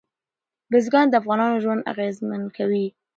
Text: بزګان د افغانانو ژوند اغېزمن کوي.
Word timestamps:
بزګان 0.71 1.05
د 1.09 1.13
افغانانو 1.21 1.61
ژوند 1.63 1.87
اغېزمن 1.91 2.41
کوي. 2.57 2.85